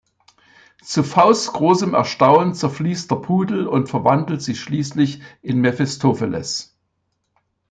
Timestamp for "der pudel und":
3.11-3.87